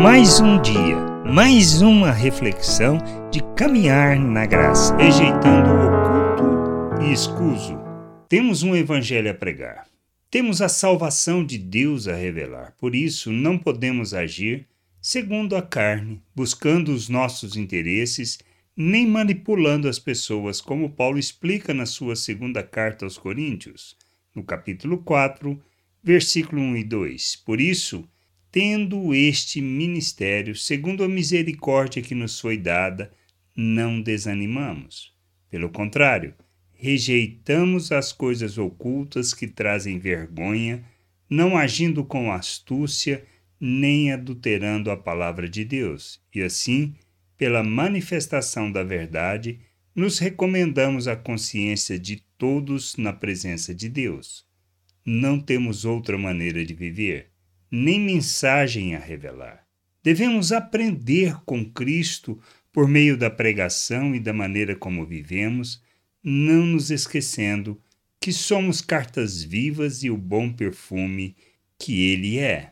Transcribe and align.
Mais 0.00 0.38
um 0.38 0.62
dia, 0.62 0.96
mais 1.26 1.82
uma 1.82 2.12
reflexão 2.12 2.98
de 3.32 3.40
caminhar 3.56 4.16
na 4.16 4.46
graça, 4.46 4.96
rejeitando 4.96 5.70
o 5.70 5.86
oculto 5.88 7.02
e 7.02 7.12
escuso. 7.12 7.76
Temos 8.28 8.62
um 8.62 8.76
evangelho 8.76 9.28
a 9.28 9.34
pregar. 9.34 9.88
Temos 10.30 10.62
a 10.62 10.68
salvação 10.68 11.44
de 11.44 11.58
Deus 11.58 12.06
a 12.06 12.14
revelar. 12.14 12.76
Por 12.78 12.94
isso, 12.94 13.32
não 13.32 13.58
podemos 13.58 14.14
agir 14.14 14.68
segundo 15.02 15.56
a 15.56 15.62
carne, 15.62 16.22
buscando 16.32 16.92
os 16.92 17.08
nossos 17.08 17.56
interesses, 17.56 18.38
nem 18.76 19.04
manipulando 19.04 19.88
as 19.88 19.98
pessoas, 19.98 20.60
como 20.60 20.90
Paulo 20.90 21.18
explica 21.18 21.74
na 21.74 21.86
sua 21.86 22.14
segunda 22.14 22.62
carta 22.62 23.04
aos 23.04 23.18
Coríntios, 23.18 23.96
no 24.32 24.44
capítulo 24.44 24.98
4, 24.98 25.60
versículo 26.04 26.62
1 26.62 26.76
e 26.76 26.84
2. 26.84 27.42
Por 27.44 27.60
isso, 27.60 28.08
tendo 28.50 29.14
este 29.14 29.60
ministério, 29.60 30.54
segundo 30.54 31.04
a 31.04 31.08
misericórdia 31.08 32.02
que 32.02 32.14
nos 32.14 32.40
foi 32.40 32.56
dada, 32.56 33.12
não 33.54 34.00
desanimamos. 34.00 35.14
Pelo 35.50 35.68
contrário, 35.68 36.34
rejeitamos 36.72 37.92
as 37.92 38.12
coisas 38.12 38.56
ocultas 38.56 39.34
que 39.34 39.46
trazem 39.46 39.98
vergonha, 39.98 40.84
não 41.28 41.56
agindo 41.56 42.04
com 42.04 42.32
astúcia, 42.32 43.24
nem 43.60 44.12
adulterando 44.12 44.90
a 44.90 44.96
palavra 44.96 45.48
de 45.48 45.64
Deus, 45.64 46.20
e 46.34 46.40
assim, 46.40 46.94
pela 47.36 47.62
manifestação 47.62 48.70
da 48.70 48.82
verdade, 48.82 49.60
nos 49.94 50.18
recomendamos 50.18 51.08
a 51.08 51.16
consciência 51.16 51.98
de 51.98 52.22
todos 52.38 52.96
na 52.96 53.12
presença 53.12 53.74
de 53.74 53.88
Deus. 53.88 54.46
Não 55.04 55.40
temos 55.40 55.84
outra 55.84 56.16
maneira 56.16 56.64
de 56.64 56.72
viver 56.72 57.30
nem 57.70 58.00
mensagem 58.00 58.94
a 58.94 58.98
revelar. 58.98 59.66
Devemos 60.02 60.52
aprender 60.52 61.36
com 61.44 61.64
Cristo 61.64 62.40
por 62.72 62.88
meio 62.88 63.16
da 63.16 63.28
pregação 63.28 64.14
e 64.14 64.20
da 64.20 64.32
maneira 64.32 64.76
como 64.76 65.04
vivemos, 65.04 65.82
não 66.22 66.64
nos 66.64 66.90
esquecendo 66.90 67.80
que 68.20 68.32
somos 68.32 68.80
cartas 68.80 69.42
vivas 69.42 70.02
e 70.02 70.10
o 70.10 70.16
bom 70.16 70.52
perfume 70.52 71.36
que 71.78 72.10
Ele 72.10 72.38
é. 72.38 72.70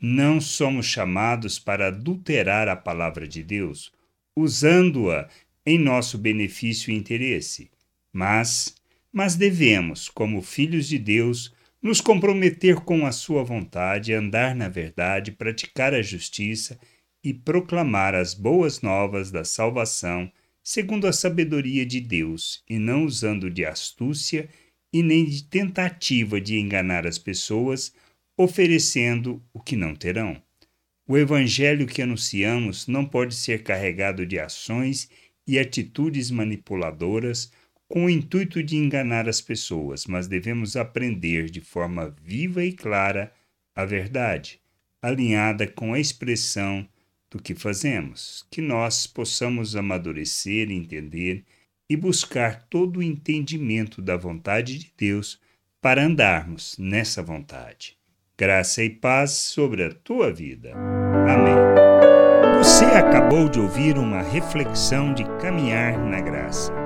Não 0.00 0.40
somos 0.40 0.86
chamados 0.86 1.58
para 1.58 1.88
adulterar 1.88 2.68
a 2.68 2.76
palavra 2.76 3.26
de 3.26 3.42
Deus, 3.42 3.92
usando-a 4.34 5.28
em 5.64 5.78
nosso 5.78 6.18
benefício 6.18 6.92
e 6.92 6.96
interesse, 6.96 7.70
mas, 8.12 8.76
mas 9.12 9.34
devemos, 9.34 10.08
como 10.08 10.42
filhos 10.42 10.86
de 10.86 10.98
Deus, 10.98 11.52
nos 11.86 12.00
comprometer 12.00 12.80
com 12.80 13.06
a 13.06 13.12
Sua 13.12 13.44
vontade, 13.44 14.12
andar 14.12 14.56
na 14.56 14.68
verdade, 14.68 15.30
praticar 15.30 15.94
a 15.94 16.02
justiça 16.02 16.80
e 17.22 17.32
proclamar 17.32 18.12
as 18.12 18.34
boas 18.34 18.82
novas 18.82 19.30
da 19.30 19.44
salvação 19.44 20.30
segundo 20.64 21.06
a 21.06 21.12
sabedoria 21.12 21.86
de 21.86 22.00
Deus, 22.00 22.64
e 22.68 22.76
não 22.76 23.04
usando 23.04 23.48
de 23.48 23.64
astúcia 23.64 24.48
e 24.92 25.00
nem 25.00 25.26
de 25.26 25.44
tentativa 25.44 26.40
de 26.40 26.58
enganar 26.58 27.06
as 27.06 27.18
pessoas, 27.18 27.94
oferecendo 28.36 29.40
o 29.54 29.60
que 29.60 29.76
não 29.76 29.94
terão. 29.94 30.42
O 31.06 31.16
evangelho 31.16 31.86
que 31.86 32.02
anunciamos 32.02 32.88
não 32.88 33.04
pode 33.04 33.32
ser 33.32 33.62
carregado 33.62 34.26
de 34.26 34.40
ações 34.40 35.08
e 35.46 35.56
atitudes 35.56 36.32
manipuladoras 36.32 37.52
com 37.88 38.06
o 38.06 38.10
intuito 38.10 38.62
de 38.62 38.76
enganar 38.76 39.28
as 39.28 39.40
pessoas, 39.40 40.06
mas 40.06 40.26
devemos 40.26 40.76
aprender 40.76 41.50
de 41.50 41.60
forma 41.60 42.14
viva 42.22 42.64
e 42.64 42.72
clara 42.72 43.32
a 43.74 43.84
verdade, 43.84 44.60
alinhada 45.00 45.66
com 45.66 45.94
a 45.94 46.00
expressão 46.00 46.86
do 47.30 47.40
que 47.40 47.54
fazemos, 47.54 48.46
que 48.50 48.60
nós 48.60 49.06
possamos 49.06 49.76
amadurecer, 49.76 50.70
entender 50.70 51.44
e 51.88 51.96
buscar 51.96 52.66
todo 52.68 52.98
o 52.98 53.02
entendimento 53.02 54.02
da 54.02 54.16
vontade 54.16 54.78
de 54.78 54.92
Deus 54.96 55.40
para 55.80 56.04
andarmos 56.04 56.76
nessa 56.78 57.22
vontade. 57.22 57.96
Graça 58.36 58.82
e 58.82 58.90
paz 58.90 59.30
sobre 59.30 59.84
a 59.84 59.92
tua 59.92 60.32
vida. 60.32 60.72
Amém. 60.74 61.54
Você 62.58 62.84
acabou 62.84 63.48
de 63.48 63.60
ouvir 63.60 63.96
uma 63.96 64.22
reflexão 64.22 65.14
de 65.14 65.24
caminhar 65.40 65.98
na 65.98 66.20
graça. 66.20 66.85